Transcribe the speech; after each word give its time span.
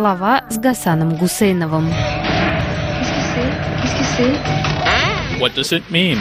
Слова 0.00 0.44
с 0.48 0.56
Гасаном 0.56 1.14
Гусейновым. 1.16 1.90
What 5.38 5.54
does 5.54 5.72
it 5.72 5.82
mean? 5.90 6.16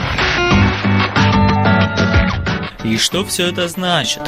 И 2.83 2.97
что 2.97 3.23
все 3.23 3.47
это 3.47 3.69
значит? 3.69 4.23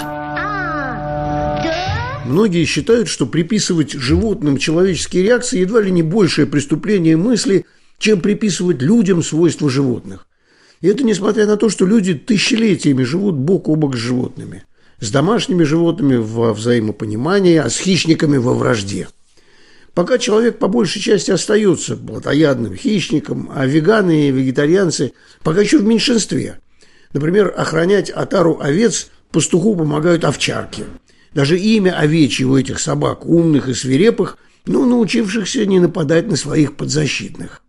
Многие 2.26 2.64
считают, 2.64 3.10
что 3.10 3.26
приписывать 3.26 3.92
животным 3.92 4.56
человеческие 4.56 5.24
реакции 5.24 5.60
едва 5.60 5.82
ли 5.82 5.92
не 5.92 6.02
большее 6.02 6.46
преступление 6.48 7.18
мысли, 7.18 7.66
чем 8.00 8.22
приписывать 8.22 8.82
людям 8.82 9.22
свойства 9.22 9.70
животных. 9.70 10.28
И 10.80 10.88
это 10.88 11.04
несмотря 11.04 11.46
на 11.46 11.58
то, 11.58 11.68
что 11.68 11.86
люди 11.86 12.14
тысячелетиями 12.14 13.04
живут 13.04 13.36
бок 13.36 13.68
о 13.68 13.76
бок 13.76 13.98
с 13.98 14.00
животными. 14.00 14.64
С 15.02 15.12
домашними 15.12 15.66
животными 15.66 16.16
во 16.16 16.54
взаимопонимании, 16.54 17.58
а 17.58 17.70
с 17.70 17.78
хищниками 17.80 18.38
во 18.38 18.54
вражде. 18.54 19.10
Пока 19.94 20.18
человек 20.18 20.58
по 20.58 20.68
большей 20.68 21.02
части 21.02 21.32
остается 21.32 21.98
плотоядным 21.98 22.76
хищником, 22.76 23.52
а 23.54 23.66
веганы 23.66 24.28
и 24.28 24.32
вегетарианцы 24.32 25.14
пока 25.44 25.62
еще 25.62 25.80
в 25.80 25.86
меньшинстве. 25.86 26.60
Например, 27.14 27.54
охранять 27.56 28.10
отару 28.10 28.60
овец 28.62 29.10
пастуху 29.32 29.76
помогают 29.76 30.24
овчарки. 30.24 30.84
Даже 31.34 31.60
имя 31.60 31.98
овечье 31.98 32.48
у 32.48 32.58
этих 32.58 32.80
собак, 32.80 33.26
умных 33.26 33.68
и 33.68 33.74
свирепых, 33.74 34.38
но 34.66 34.86
научившихся 34.86 35.66
не 35.66 35.80
нападать 35.80 36.28
на 36.28 36.36
своих 36.36 36.76
подзащитных. 36.76 37.62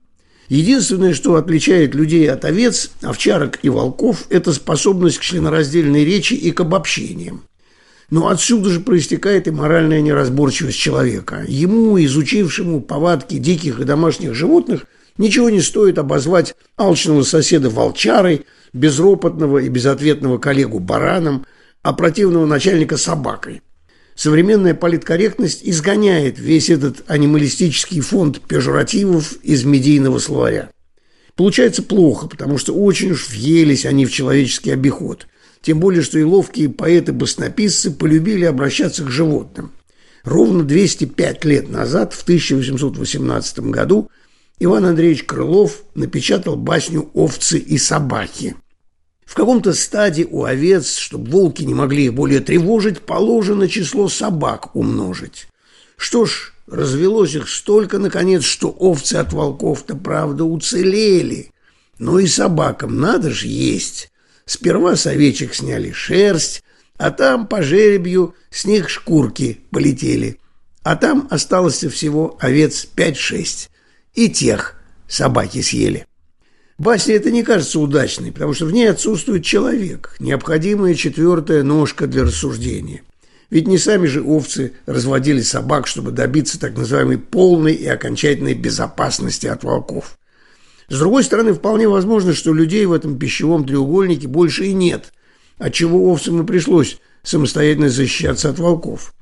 Единственное, 0.49 1.15
что 1.15 1.37
отличает 1.37 1.95
людей 1.95 2.31
от 2.31 2.45
овец, 2.45 2.91
овчарок 3.01 3.59
и 3.63 3.69
волков, 3.69 4.27
это 4.29 4.53
способность 4.53 5.19
к 5.19 5.23
членораздельной 5.23 6.05
речи 6.05 6.35
и 6.35 6.51
к 6.51 6.61
обобщениям. 6.61 7.45
Но 8.13 8.29
отсюда 8.29 8.69
же 8.69 8.81
проистекает 8.81 9.49
и 9.49 9.51
моральная 9.51 10.03
неразборчивость 10.03 10.77
человека. 10.77 11.47
Ему, 11.49 11.99
изучившему 11.99 12.83
повадки 12.83 13.39
диких 13.39 13.81
и 13.81 13.85
домашних 13.85 14.35
животных, 14.35 14.85
ничего 15.17 15.49
не 15.49 15.63
стоит 15.63 15.97
обозвать 15.97 16.55
алчного 16.77 17.23
соседа 17.23 17.71
волчарой, 17.71 18.45
безропотного 18.75 19.61
и 19.61 19.71
безответного 19.71 20.37
коллегу 20.37 20.79
бараном, 20.79 21.47
а 21.81 21.95
противного 21.95 22.45
начальника 22.45 22.99
собакой. 22.99 23.63
Современная 24.15 24.75
политкорректность 24.75 25.63
изгоняет 25.63 26.39
весь 26.39 26.69
этот 26.69 27.05
анималистический 27.07 28.01
фонд 28.01 28.43
пежуративов 28.43 29.37
из 29.43 29.65
медийного 29.65 30.19
словаря. 30.19 30.69
Получается 31.35 31.83
плохо, 31.83 32.29
потому 32.29 32.59
что 32.59 32.75
очень 32.75 33.13
уж 33.13 33.31
въелись 33.31 33.87
они 33.87 34.05
в 34.05 34.13
человеческий 34.13 34.71
обиход. 34.71 35.29
Тем 35.63 35.79
более, 35.79 36.03
что 36.03 36.19
и 36.19 36.25
ловкие 36.25 36.69
поэты-баснописцы 36.69 37.93
полюбили 37.93 38.45
обращаться 38.45 39.05
к 39.05 39.11
животным. 39.11 39.73
Ровно 40.25 40.65
205 40.65 41.45
лет 41.45 41.69
назад, 41.71 42.13
в 42.13 42.23
1818 42.23 43.61
году, 43.61 44.11
Иван 44.59 44.85
Андреевич 44.85 45.25
Крылов 45.25 45.85
напечатал 45.95 46.57
басню 46.57 47.11
«Овцы 47.15 47.59
и 47.59 47.79
собаки». 47.79 48.57
В 49.25 49.35
каком-то 49.35 49.73
стаде 49.73 50.27
у 50.31 50.45
овец, 50.45 50.97
чтобы 50.97 51.31
волки 51.31 51.63
не 51.63 51.75
могли 51.75 52.07
их 52.07 52.15
более 52.15 52.41
тревожить, 52.41 53.01
положено 53.01 53.69
число 53.69 54.09
собак 54.09 54.77
умножить. 54.77 55.49
Что 55.97 56.27
ж, 56.27 56.53
развелось 56.67 57.35
их 57.35 57.49
столько, 57.49 57.99
наконец, 57.99 58.43
что 58.43 58.69
овцы 58.69 59.15
от 59.15 59.33
волков-то, 59.33 59.97
правда, 59.97 60.45
уцелели. 60.45 61.51
Но 61.99 62.19
и 62.19 62.27
собакам 62.27 63.01
надо 63.01 63.31
же 63.31 63.47
есть. 63.47 64.12
Сперва 64.47 64.97
с 64.97 65.07
овечек 65.07 65.55
сняли 65.55 65.93
шерсть, 65.93 66.63
а 66.97 67.11
там 67.11 67.47
по 67.47 67.63
жеребью 67.63 68.35
с 68.51 68.65
них 68.65 68.89
шкурки 68.89 69.61
полетели. 69.71 70.39
А 70.83 70.97
там 70.97 71.29
осталось 71.31 71.85
всего 71.85 72.37
овец 72.41 72.85
пять-шесть. 72.85 73.71
И 74.15 74.29
тех 74.29 74.77
собаки 75.09 75.63
съели. 75.63 76.07
Басне 76.79 77.15
это 77.15 77.31
не 77.31 77.43
кажется 77.43 77.79
удачной, 77.79 78.33
потому 78.33 78.55
что 78.55 78.67
в 78.67 78.73
ней 78.73 78.91
отсутствует 78.91 79.45
человек, 79.45 80.17
необходимая 80.19 80.95
четвертая 80.95 81.63
ножка 81.63 82.07
для 82.07 82.25
рассуждения. 82.25 83.03
Ведь 83.51 83.69
не 83.69 83.79
сами 83.79 84.07
же 84.07 84.23
овцы 84.23 84.73
разводили 84.87 85.43
собак, 85.43 85.87
чтобы 85.87 86.11
добиться 86.11 86.59
так 86.59 86.77
называемой 86.77 87.19
полной 87.19 87.75
и 87.75 87.87
окончательной 87.87 88.55
безопасности 88.55 89.47
от 89.47 89.63
волков. 89.63 90.19
С 90.89 90.99
другой 90.99 91.25
стороны, 91.25 91.55
вполне 91.55 91.89
возможно, 91.89 92.33
что 92.33 92.53
людей 92.53 92.85
в 92.87 92.93
этом 92.93 93.19
пищевом 93.19 93.67
треугольнике 93.67 94.29
больше 94.29 94.67
и 94.67 94.73
нет, 94.73 95.13
отчего 95.59 96.11
овцам 96.11 96.43
и 96.43 96.47
пришлось 96.47 96.99
самостоятельно 97.23 97.89
защищаться 97.89 98.51
от 98.51 98.59
волков. 98.59 99.15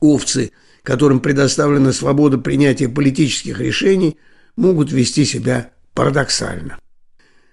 Овцы, 0.00 0.52
которым 0.82 1.20
предоставлена 1.20 1.92
свобода 1.92 2.38
принятия 2.38 2.88
политических 2.88 3.60
решений, 3.60 4.18
могут 4.56 4.92
вести 4.92 5.24
себя 5.24 5.72
парадоксально. 5.94 6.78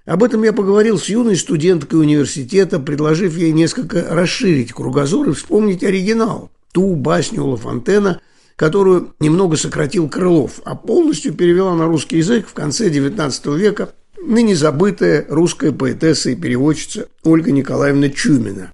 Об 0.06 0.24
этом 0.24 0.44
я 0.44 0.54
поговорил 0.54 0.98
с 0.98 1.10
юной 1.10 1.36
студенткой 1.36 2.00
университета, 2.00 2.80
предложив 2.80 3.36
ей 3.38 3.52
несколько 3.52 4.08
расширить 4.10 4.72
кругозор 4.72 5.30
и 5.30 5.34
вспомнить 5.34 5.84
оригинал, 5.84 6.50
ту 6.72 6.96
басню 6.96 7.46
Лафонтена, 7.46 8.22
которую 8.58 9.14
немного 9.20 9.56
сократил 9.56 10.10
Крылов, 10.10 10.62
а 10.66 10.76
полностью 10.76 11.34
перевела 11.34 11.76
на 11.76 11.86
русский 11.86 12.18
язык 12.18 12.48
в 12.48 12.54
конце 12.54 12.90
XIX 12.90 13.56
века 13.56 13.94
ныне 14.22 14.56
забытая 14.56 15.26
русская 15.30 15.72
поэтесса 15.72 16.32
и 16.32 16.36
переводчица 16.36 17.08
Ольга 17.24 17.52
Николаевна 17.52 18.10
Чумина. 18.10 18.74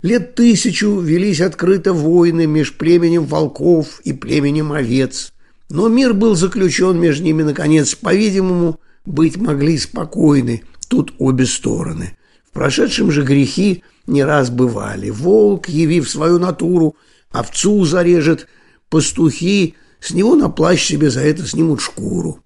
Лет 0.00 0.34
тысячу 0.34 0.98
велись 0.98 1.42
открыто 1.42 1.92
войны 1.92 2.46
меж 2.46 2.74
племенем 2.74 3.26
волков 3.26 4.00
и 4.02 4.14
племенем 4.14 4.72
овец, 4.72 5.32
но 5.68 5.88
мир 5.88 6.14
был 6.14 6.34
заключен 6.34 6.98
между 6.98 7.24
ними, 7.24 7.42
наконец, 7.42 7.94
по-видимому, 7.94 8.80
быть 9.04 9.36
могли 9.36 9.76
спокойны 9.76 10.62
тут 10.88 11.12
обе 11.18 11.44
стороны. 11.44 12.16
В 12.48 12.52
прошедшем 12.52 13.10
же 13.10 13.22
грехи 13.22 13.82
не 14.06 14.24
раз 14.24 14.48
бывали. 14.48 15.10
Волк, 15.10 15.68
явив 15.68 16.08
свою 16.08 16.38
натуру, 16.38 16.96
овцу 17.30 17.84
зарежет, 17.84 18.46
пастухи 18.88 19.74
с 20.00 20.12
него 20.12 20.34
на 20.34 20.48
плащ 20.48 20.86
себе 20.86 21.10
за 21.10 21.20
это 21.20 21.46
снимут 21.46 21.80
шкуру. 21.80 22.42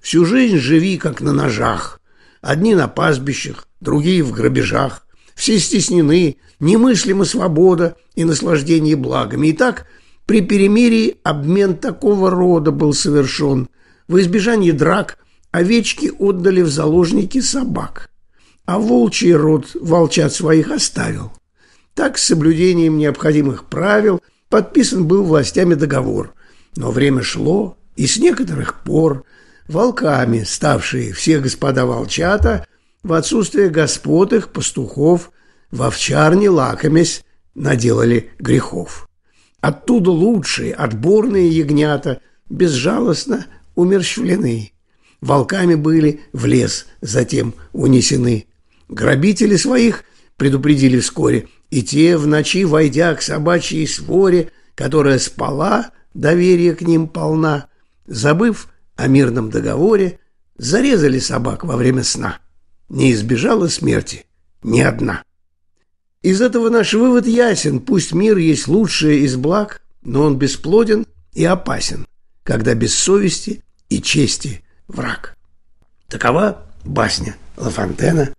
Всю 0.00 0.24
жизнь 0.24 0.56
живи, 0.56 0.98
как 0.98 1.20
на 1.20 1.32
ножах. 1.32 2.00
Одни 2.40 2.74
на 2.74 2.88
пастбищах, 2.88 3.68
другие 3.80 4.22
в 4.22 4.32
грабежах. 4.32 5.06
Все 5.34 5.58
стеснены, 5.58 6.38
немыслима 6.60 7.24
свобода 7.24 7.96
и 8.14 8.24
наслаждение 8.24 8.96
благами. 8.96 9.48
И 9.48 9.52
так 9.52 9.86
при 10.26 10.40
перемирии 10.40 11.18
обмен 11.22 11.76
такого 11.76 12.30
рода 12.30 12.70
был 12.70 12.94
совершен. 12.94 13.68
В 14.08 14.18
избежание 14.20 14.72
драк 14.72 15.18
овечки 15.50 16.10
отдали 16.18 16.62
в 16.62 16.68
заложники 16.68 17.40
собак, 17.40 18.10
а 18.64 18.78
волчий 18.78 19.34
род 19.34 19.70
волчат 19.74 20.32
своих 20.32 20.70
оставил. 20.70 21.32
Так, 21.94 22.18
с 22.18 22.24
соблюдением 22.24 22.96
необходимых 22.96 23.64
правил, 23.64 24.20
подписан 24.52 25.06
был 25.06 25.24
властями 25.24 25.72
договор. 25.72 26.34
Но 26.76 26.90
время 26.90 27.22
шло, 27.22 27.78
и 27.96 28.06
с 28.06 28.18
некоторых 28.18 28.82
пор 28.82 29.24
волками, 29.66 30.42
ставшие 30.42 31.14
все 31.14 31.40
господа 31.40 31.86
волчата, 31.86 32.66
в 33.02 33.14
отсутствие 33.14 33.70
господ 33.70 34.34
их, 34.34 34.50
пастухов, 34.50 35.32
в 35.70 35.82
овчарне 35.82 36.50
лакомясь, 36.50 37.24
наделали 37.54 38.30
грехов. 38.38 39.08
Оттуда 39.62 40.10
лучшие, 40.10 40.74
отборные 40.74 41.48
ягнята 41.48 42.20
безжалостно 42.50 43.46
умерщвлены 43.74 44.72
волками 45.22 45.76
были 45.76 46.20
в 46.34 46.44
лес 46.44 46.86
затем 47.00 47.54
унесены. 47.72 48.48
Грабители 48.90 49.56
своих 49.56 50.04
предупредили 50.36 51.00
вскоре, 51.00 51.48
и 51.72 51.82
те, 51.82 52.18
в 52.18 52.26
ночи 52.26 52.66
войдя 52.66 53.14
к 53.14 53.22
собачьей 53.22 53.88
своре, 53.88 54.52
которая 54.74 55.18
спала, 55.18 55.90
доверие 56.12 56.74
к 56.74 56.82
ним 56.82 57.08
полна, 57.08 57.68
забыв 58.06 58.68
о 58.94 59.06
мирном 59.06 59.48
договоре, 59.48 60.18
зарезали 60.58 61.18
собак 61.18 61.64
во 61.64 61.78
время 61.78 62.04
сна. 62.04 62.40
Не 62.90 63.12
избежала 63.12 63.68
смерти 63.68 64.26
ни 64.62 64.82
одна. 64.82 65.22
Из 66.20 66.42
этого 66.42 66.68
наш 66.68 66.92
вывод 66.92 67.26
ясен, 67.26 67.80
пусть 67.80 68.12
мир 68.12 68.36
есть 68.36 68.68
лучшее 68.68 69.20
из 69.20 69.36
благ, 69.36 69.80
но 70.02 70.24
он 70.24 70.36
бесплоден 70.36 71.06
и 71.32 71.42
опасен, 71.46 72.06
когда 72.42 72.74
без 72.74 72.94
совести 72.94 73.64
и 73.88 74.02
чести 74.02 74.62
враг. 74.88 75.38
Такова 76.06 76.66
басня 76.84 77.34
Лафонтена 77.56 78.34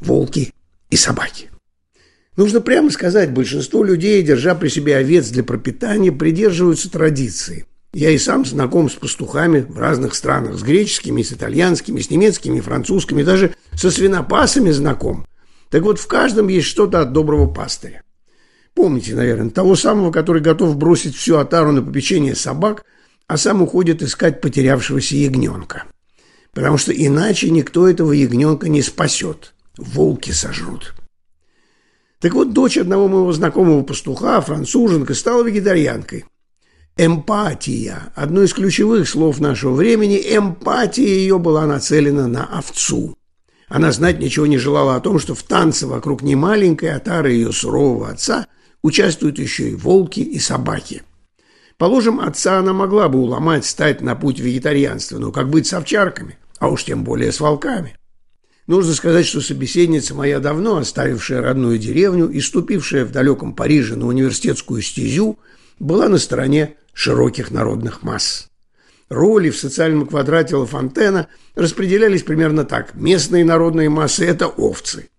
«Волки 0.00 0.52
и 0.90 0.96
собаки». 0.96 1.52
Нужно 2.36 2.60
прямо 2.60 2.90
сказать, 2.90 3.32
большинство 3.32 3.84
людей, 3.84 4.22
держа 4.22 4.54
при 4.54 4.68
себе 4.68 4.96
овец 4.96 5.28
для 5.28 5.44
пропитания, 5.44 6.12
придерживаются 6.12 6.90
традиции. 6.90 7.66
Я 7.92 8.10
и 8.10 8.18
сам 8.18 8.46
знаком 8.46 8.88
с 8.88 8.94
пастухами 8.94 9.60
в 9.60 9.78
разных 9.78 10.14
странах, 10.14 10.58
с 10.58 10.62
греческими, 10.62 11.22
с 11.22 11.32
итальянскими, 11.32 12.00
с 12.00 12.08
немецкими, 12.08 12.60
французскими, 12.60 13.22
даже 13.22 13.54
со 13.74 13.90
свинопасами 13.90 14.70
знаком. 14.70 15.26
Так 15.68 15.82
вот, 15.82 15.98
в 15.98 16.06
каждом 16.06 16.48
есть 16.48 16.68
что-то 16.68 17.00
от 17.00 17.12
доброго 17.12 17.52
пастыря. 17.52 18.02
Помните, 18.74 19.14
наверное, 19.14 19.50
того 19.50 19.76
самого, 19.76 20.10
который 20.10 20.40
готов 20.40 20.76
бросить 20.76 21.14
всю 21.14 21.36
отару 21.36 21.72
на 21.72 21.82
попечение 21.82 22.34
собак– 22.34 22.84
а 23.32 23.38
сам 23.38 23.62
уходит 23.62 24.02
искать 24.02 24.42
потерявшегося 24.42 25.16
ягненка. 25.16 25.84
Потому 26.52 26.76
что 26.76 26.92
иначе 26.92 27.48
никто 27.48 27.88
этого 27.88 28.12
ягненка 28.12 28.68
не 28.68 28.82
спасет. 28.82 29.54
Волки 29.78 30.32
сожрут. 30.32 30.92
Так 32.22 32.34
вот, 32.34 32.52
дочь 32.52 32.78
одного 32.78 33.08
моего 33.08 33.32
знакомого 33.32 33.82
пастуха, 33.82 34.40
француженка, 34.40 35.12
стала 35.12 35.42
вегетарианкой. 35.42 36.24
Эмпатия– 36.96 38.12
одно 38.14 38.44
из 38.44 38.54
ключевых 38.54 39.08
слов 39.08 39.40
нашего 39.40 39.74
времени. 39.74 40.18
Эмпатия 40.18 41.04
ее 41.04 41.40
была 41.40 41.66
нацелена 41.66 42.28
на 42.28 42.44
овцу. 42.44 43.18
Она 43.66 43.90
знать 43.90 44.20
ничего 44.20 44.46
не 44.46 44.56
желала 44.56 44.94
о 44.94 45.00
том, 45.00 45.18
что 45.18 45.34
в 45.34 45.42
танце 45.42 45.88
вокруг 45.88 46.22
немаленькой 46.22 46.94
отары 46.94 47.32
ее 47.32 47.50
сурового 47.50 48.10
отца 48.10 48.46
участвуют 48.82 49.40
еще 49.40 49.70
и 49.70 49.74
волки 49.74 50.20
и 50.20 50.38
собаки. 50.38 51.02
Положим, 51.76 52.20
отца 52.20 52.60
она 52.60 52.72
могла 52.72 53.08
бы 53.08 53.18
уломать 53.18 53.64
стать 53.64 54.00
на 54.00 54.14
путь 54.14 54.38
вегетарианства, 54.38 55.18
но 55.18 55.32
как 55.32 55.50
быть 55.50 55.66
с 55.66 55.72
овчарками, 55.72 56.38
а 56.60 56.68
уж 56.68 56.84
тем 56.84 57.02
более 57.02 57.32
с 57.32 57.40
волками? 57.40 57.96
Нужно 58.72 58.94
сказать, 58.94 59.26
что 59.26 59.42
собеседница 59.42 60.14
моя 60.14 60.40
давно 60.40 60.78
оставившая 60.78 61.42
родную 61.42 61.76
деревню 61.76 62.30
и 62.30 62.40
ступившая 62.40 63.04
в 63.04 63.12
далеком 63.12 63.54
Париже 63.54 63.96
на 63.96 64.06
университетскую 64.06 64.80
стезю, 64.80 65.38
была 65.78 66.08
на 66.08 66.16
стороне 66.16 66.76
широких 66.94 67.50
народных 67.50 68.02
масс. 68.02 68.48
Роли 69.10 69.50
в 69.50 69.58
социальном 69.58 70.06
квадрате 70.06 70.56
Ла 70.56 70.64
Фонтена 70.64 71.28
распределялись 71.54 72.22
примерно 72.22 72.64
так. 72.64 72.94
Местные 72.94 73.44
народные 73.44 73.90
массы– 73.90 74.24
это 74.26 74.46
овцы. 74.46 75.10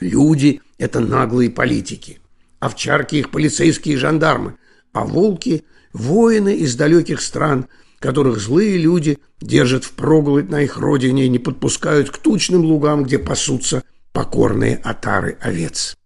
Люди– 0.00 0.60
это 0.78 0.98
наглые 0.98 1.50
политики. 1.50 2.18
Овчарки– 2.58 3.14
их 3.20 3.30
полицейские 3.30 3.94
и 3.94 3.98
жандармы. 3.98 4.56
А 4.92 5.04
волки– 5.04 5.64
воины 5.92 6.56
из 6.56 6.74
далеких 6.74 7.20
стран, 7.20 7.68
которых 7.98 8.38
злые 8.38 8.78
люди 8.78 9.18
держат 9.40 9.84
впроголодь 9.84 10.50
на 10.50 10.62
их 10.62 10.76
родине 10.76 11.26
и 11.26 11.28
не 11.28 11.38
подпускают 11.38 12.10
к 12.10 12.18
тучным 12.18 12.64
лугам, 12.64 13.04
где 13.04 13.18
пасутся 13.18 13.82
покорные 14.12 14.76
отары 14.82 15.36
овец. 15.40 15.96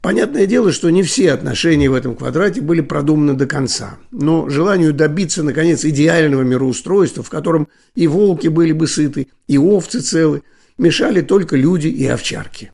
Понятное 0.00 0.46
дело, 0.46 0.70
что 0.70 0.90
не 0.90 1.02
все 1.02 1.32
отношения 1.32 1.90
в 1.90 1.94
этом 1.94 2.14
квадрате 2.14 2.60
были 2.60 2.82
продуманы 2.82 3.34
до 3.34 3.46
конца, 3.46 3.98
но 4.12 4.48
желанию 4.48 4.92
добиться, 4.92 5.42
наконец, 5.42 5.84
идеального 5.84 6.42
мироустройства, 6.42 7.24
в 7.24 7.30
котором 7.30 7.66
и 7.96 8.06
волки 8.06 8.46
были 8.46 8.70
бы 8.70 8.86
сыты, 8.86 9.26
и 9.48 9.58
овцы 9.58 10.00
целы, 10.00 10.42
мешали 10.78 11.20
только 11.20 11.56
люди 11.56 11.88
и 11.88 12.06
овчарки. 12.06 12.70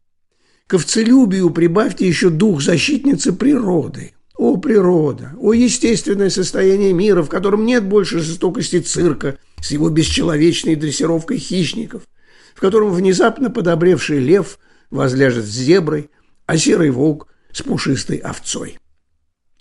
К 0.67 0.75
овцелюбию 0.75 1.51
прибавьте 1.51 2.07
еще 2.07 2.29
дух 2.29 2.63
защитницы 2.63 3.33
природы. 3.33 4.14
О, 4.37 4.57
природа! 4.57 5.33
О, 5.39 5.53
естественное 5.53 6.29
состояние 6.29 6.93
мира, 6.93 7.23
в 7.23 7.29
котором 7.29 7.65
нет 7.65 7.85
больше 7.85 8.19
жестокости 8.19 8.81
цирка 8.81 9.39
с 9.61 9.71
его 9.71 9.91
бесчеловечной 9.91 10.75
дрессировкой 10.75 11.39
хищников, 11.39 12.03
в 12.55 12.61
котором 12.61 12.93
внезапно 12.93 13.51
подобревший 13.51 14.19
лев 14.19 14.59
возляжет 14.91 15.45
с 15.45 15.51
зеброй, 15.51 16.11
а 16.47 16.57
серый 16.57 16.91
волк 16.91 17.29
с 17.53 17.63
пушистой 17.63 18.17
овцой. 18.17 18.79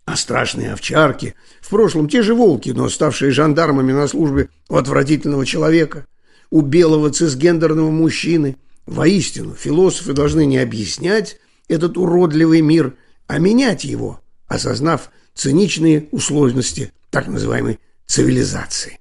А 0.05 0.17
страшные 0.17 0.73
овчарки, 0.73 1.35
в 1.61 1.69
прошлом 1.69 2.09
те 2.09 2.23
же 2.23 2.33
волки, 2.33 2.71
но 2.71 2.89
ставшие 2.89 3.31
жандармами 3.31 3.93
на 3.93 4.07
службе 4.07 4.49
у 4.69 4.75
отвратительного 4.75 5.45
человека, 5.45 6.07
у 6.49 6.61
белого 6.61 7.09
цисгендерного 7.09 7.89
мужчины. 7.89 8.57
Воистину, 8.85 9.53
философы 9.53 10.11
должны 10.11 10.45
не 10.45 10.57
объяснять 10.57 11.39
этот 11.69 11.97
уродливый 11.97 12.59
мир, 12.59 12.95
а 13.27 13.39
менять 13.39 13.85
его, 13.85 14.19
осознав 14.53 15.09
циничные 15.33 16.07
условности 16.11 16.91
так 17.09 17.27
называемой 17.27 17.79
цивилизации. 18.05 18.99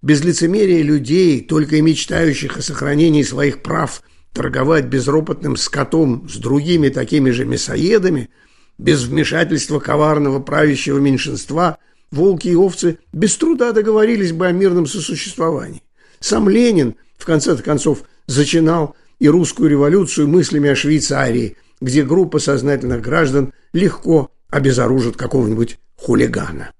Без 0.00 0.24
лицемерия 0.24 0.82
людей, 0.82 1.40
только 1.40 1.76
и 1.76 1.80
мечтающих 1.80 2.56
о 2.56 2.62
сохранении 2.62 3.22
своих 3.22 3.62
прав 3.62 4.02
торговать 4.32 4.86
безропотным 4.86 5.56
скотом 5.56 6.28
с 6.28 6.36
другими 6.36 6.88
такими 6.88 7.30
же 7.30 7.44
мясоедами, 7.44 8.30
без 8.78 9.04
вмешательства 9.04 9.78
коварного 9.78 10.40
правящего 10.40 10.98
меньшинства, 10.98 11.78
волки 12.10 12.48
и 12.48 12.54
овцы 12.56 12.98
без 13.12 13.36
труда 13.36 13.72
договорились 13.72 14.32
бы 14.32 14.46
о 14.46 14.52
мирном 14.52 14.86
сосуществовании. 14.86 15.82
Сам 16.18 16.48
Ленин, 16.48 16.96
в 17.16 17.24
конце 17.24 17.56
концов, 17.56 18.04
зачинал 18.26 18.96
и 19.18 19.28
русскую 19.28 19.70
революцию 19.70 20.26
мыслями 20.26 20.70
о 20.70 20.74
Швейцарии, 20.74 21.56
где 21.80 22.02
группа 22.02 22.38
сознательных 22.38 23.02
граждан 23.02 23.52
легко 23.72 24.30
обезоружит 24.52 25.16
какого-нибудь 25.16 25.78
хулигана. 25.96 26.72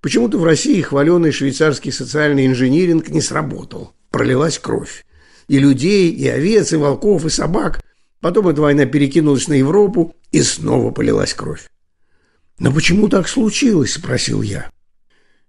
Почему-то 0.00 0.38
в 0.38 0.44
России 0.44 0.80
хваленый 0.80 1.32
швейцарский 1.32 1.92
социальный 1.92 2.46
инжиниринг 2.46 3.08
не 3.10 3.20
сработал. 3.20 3.92
Пролилась 4.10 4.58
кровь 4.58 5.04
и 5.48 5.58
людей, 5.58 6.10
и 6.10 6.26
овец, 6.28 6.72
и 6.72 6.76
волков, 6.76 7.24
и 7.24 7.28
собак. 7.28 7.80
Потом 8.20 8.48
эта 8.48 8.60
война 8.60 8.86
перекинулась 8.86 9.48
на 9.48 9.54
Европу, 9.54 10.14
и 10.32 10.42
снова 10.42 10.90
полилась 10.90 11.34
кровь. 11.34 11.68
«Но 12.58 12.72
почему 12.72 13.08
так 13.08 13.28
случилось?»– 13.28 13.92
спросил 13.94 14.42
я. 14.42 14.70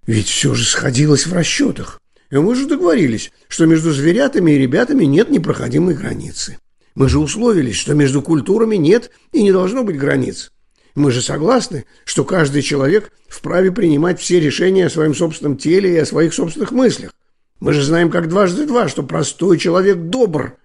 «Ведь 0.06 0.28
все 0.28 0.54
же 0.54 0.66
сходилось 0.66 1.26
в 1.26 1.34
расчетах. 1.34 2.00
И 2.30 2.36
мы 2.36 2.56
же 2.56 2.68
договорились, 2.68 3.32
что 3.48 3.66
между 3.66 3.92
зверятами 3.92 4.52
и 4.52 4.58
ребятами 4.58 5.06
нет 5.06 5.30
непроходимой 5.30 5.96
границы. 5.96 6.58
Мы 6.94 7.08
же 7.08 7.20
условились, 7.20 7.78
что 7.78 7.94
между 7.94 8.22
культурами 8.22 8.76
нет 8.76 9.12
и 9.32 9.42
не 9.42 9.52
должно 9.52 9.84
быть 9.84 9.98
границ. 9.98 10.52
Мы 10.98 11.12
же 11.12 11.22
согласны, 11.22 11.86
что 12.06 12.24
каждый 12.24 12.64
человек 12.64 13.12
вправе 13.30 13.72
принимать 13.72 14.20
все 14.20 14.40
решения 14.40 14.88
о 14.88 14.90
своем 14.90 15.14
собственном 15.14 15.56
теле 15.56 15.94
и 15.94 15.98
о 15.98 16.08
своих 16.08 16.34
собственных 16.34 16.72
мыслях. 16.72 17.14
Мы 17.60 17.74
же 17.74 17.84
знаем 17.84 18.10
как 18.10 18.28
дважды 18.28 18.66
два, 18.66 18.88
что 18.88 19.04
простой 19.04 19.60
человек 19.60 19.98
добр. 19.98 20.58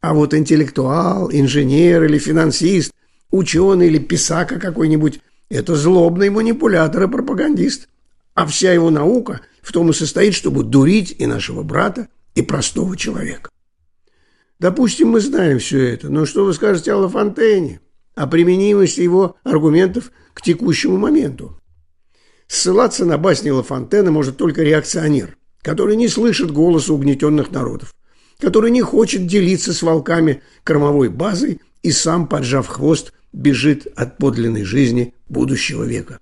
А 0.00 0.14
вот 0.14 0.34
интеллектуал, 0.34 1.32
инженер 1.32 2.04
или 2.04 2.18
финансист, 2.18 2.92
ученый 3.32 3.88
или 3.88 3.98
писака 3.98 4.60
какой-нибудь– 4.60 5.18
это 5.50 5.74
злобный 5.74 6.30
манипулятор 6.30 7.02
и 7.02 7.08
пропагандист. 7.08 7.88
А 8.34 8.46
вся 8.46 8.72
его 8.72 8.88
наука 8.90 9.40
в 9.62 9.72
том 9.72 9.90
и 9.90 9.92
состоит, 9.92 10.34
чтобы 10.34 10.62
дурить 10.62 11.16
и 11.18 11.26
нашего 11.26 11.64
брата, 11.64 12.06
и 12.36 12.42
простого 12.42 12.96
человека. 12.96 13.50
Допустим, 14.60 15.08
мы 15.08 15.18
знаем 15.18 15.58
все 15.58 15.88
это, 15.88 16.08
но 16.08 16.24
что 16.24 16.44
вы 16.44 16.54
скажете 16.54 16.92
о 16.92 16.98
Лафонтене, 16.98 17.80
о 18.14 18.26
применимости 18.26 19.00
его 19.00 19.36
аргументов 19.44 20.12
к 20.34 20.42
текущему 20.42 20.96
моменту? 20.96 21.58
Ссылаться 22.46 23.04
на 23.04 23.18
басни 23.18 23.50
Лафонтена 23.50 24.10
может 24.10 24.36
только 24.36 24.62
реакционер– 24.62 25.36
который 25.62 25.96
не 25.96 26.08
слышит 26.08 26.50
голоса 26.50 26.92
угнетенных 26.92 27.50
народов, 27.52 27.94
который 28.38 28.70
не 28.70 28.82
хочет 28.82 29.26
делиться 29.26 29.72
с 29.72 29.82
волками 29.82 30.42
кормовой 30.64 31.08
базой 31.08 31.60
и 31.82 31.92
сам, 31.92 32.26
поджав 32.26 32.66
хвост, 32.66 33.12
бежит 33.32 33.86
от 33.96 34.18
подлинной 34.18 34.64
жизни 34.64 35.14
будущего 35.28 35.84
века. 35.84 36.18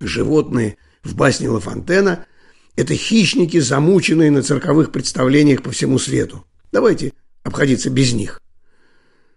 Животные 0.00 0.78
в 1.02 1.14
басне 1.14 1.48
Ла 1.48 1.60
Фонтена– 1.60 2.26
это 2.76 2.94
хищники, 2.94 3.60
замученные 3.60 4.30
на 4.30 4.42
цирковых 4.42 4.90
представлениях 4.90 5.62
по 5.62 5.70
всему 5.70 5.98
свету. 5.98 6.44
Давайте 6.72 7.12
обходиться 7.44 7.90
без 7.90 8.14
них. 8.14 8.40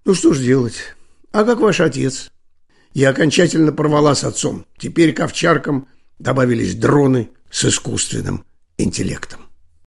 Ну 0.06 0.14
что 0.16 0.34
ж 0.34 0.40
делать? 0.40 0.96
А 1.32 1.44
как 1.44 1.60
ваш 1.60 1.82
отец? 1.82 2.32
Я 2.94 3.10
окончательно 3.10 3.72
порвала 3.72 4.16
с 4.16 4.24
отцом. 4.24 4.66
Теперь 4.78 5.14
к 5.14 5.20
овчаркам 5.20 5.88
добавились 6.20 6.76
дроны 6.76 7.30
с 7.52 7.66
искусственным 7.66 8.46
интеллектом. 8.78 9.47